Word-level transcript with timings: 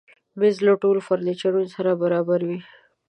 مېز 0.39 0.55
له 0.67 0.73
ټولو 0.81 0.99
فرنیچرو 1.07 1.61
سره 1.75 1.91
برابر 2.01 2.39
وي. 2.47 2.59